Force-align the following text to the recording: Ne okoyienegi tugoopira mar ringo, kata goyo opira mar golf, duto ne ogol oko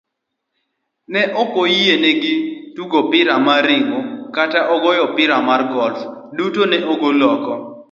Ne 1.11 1.21
okoyienegi 1.41 2.33
tugoopira 2.75 3.33
mar 3.47 3.61
ringo, 3.67 3.99
kata 4.35 4.59
goyo 4.83 5.03
opira 5.07 5.35
mar 5.49 5.61
golf, 5.73 5.99
duto 6.37 6.61
ne 6.67 6.77
ogol 6.93 7.21
oko 7.33 7.53